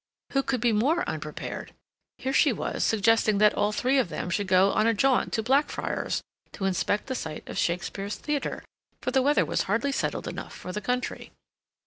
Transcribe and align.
Who 0.31 0.41
could 0.41 0.61
be 0.61 0.71
more 0.71 1.07
unprepared? 1.07 1.75
Here 2.17 2.33
she 2.33 2.51
was, 2.51 2.83
suggesting 2.83 3.37
that 3.37 3.53
all 3.53 3.71
three 3.71 3.99
of 3.99 4.09
them 4.09 4.31
should 4.31 4.47
go 4.47 4.71
on 4.71 4.87
a 4.87 4.95
jaunt 4.95 5.31
to 5.33 5.43
Blackfriars 5.43 6.23
to 6.53 6.65
inspect 6.65 7.05
the 7.05 7.13
site 7.13 7.47
of 7.47 7.55
Shakespeare's 7.59 8.15
theater, 8.15 8.63
for 9.03 9.11
the 9.11 9.21
weather 9.21 9.45
was 9.45 9.61
hardly 9.69 9.91
settled 9.91 10.27
enough 10.27 10.55
for 10.55 10.71
the 10.71 10.81
country. 10.81 11.31